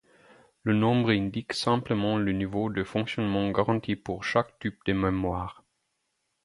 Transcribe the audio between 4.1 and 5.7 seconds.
chaque type de mémoire.